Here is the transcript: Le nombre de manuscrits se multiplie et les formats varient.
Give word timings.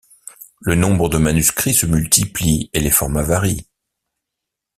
Le 0.61 0.73
nombre 0.73 1.09
de 1.09 1.19
manuscrits 1.19 1.75
se 1.75 1.85
multiplie 1.85 2.71
et 2.73 2.79
les 2.79 2.89
formats 2.89 3.21
varient. 3.21 3.67